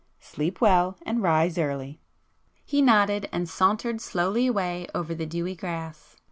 Sleep 0.19 0.59
well, 0.61 0.97
and 1.05 1.21
rise 1.21 1.59
early." 1.59 1.99
He 2.65 2.81
nodded, 2.81 3.29
and 3.31 3.47
sauntered 3.47 4.01
slowly 4.01 4.47
away 4.47 4.87
over 4.95 5.13
the 5.13 5.27
dewy 5.27 5.55
grass. 5.55 6.17